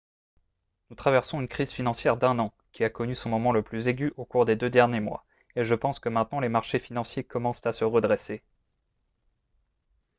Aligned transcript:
nous 0.89 0.95
traversons 0.95 1.41
une 1.41 1.47
crise 1.47 1.69
financière 1.71 2.17
d'un 2.17 2.39
an 2.39 2.51
qui 2.71 2.83
a 2.83 2.89
connu 2.89 3.13
son 3.13 3.29
moment 3.29 3.51
le 3.51 3.61
plus 3.61 3.87
aigu 3.87 4.13
au 4.17 4.25
cours 4.25 4.45
des 4.45 4.55
deux 4.55 4.71
derniers 4.71 4.99
mois 4.99 5.25
et 5.55 5.63
je 5.63 5.75
pense 5.75 5.99
que 5.99 6.09
maintenant 6.09 6.39
les 6.39 6.49
marchés 6.49 6.79
financiers 6.79 7.23
commencent 7.23 7.67
à 7.67 7.71
se 7.71 7.85
redresser.» 7.85 8.41